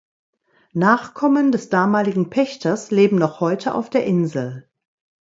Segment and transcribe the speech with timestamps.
[0.73, 4.67] Nachkommen des damaligen Pächters leben noch heute auf der Insel.